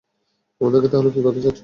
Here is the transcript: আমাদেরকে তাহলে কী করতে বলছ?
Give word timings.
আমাদেরকে 0.61 0.87
তাহলে 0.87 1.09
কী 1.09 1.19
করতে 1.21 1.39
বলছ? 1.39 1.59